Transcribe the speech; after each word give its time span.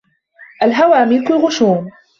الْهَوَى 0.63 1.05
مَلِكٌ 1.05 1.31
غَشُومٌ 1.31 1.89